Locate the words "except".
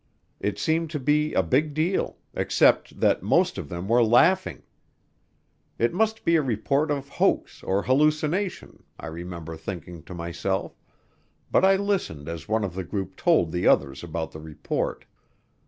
2.33-3.01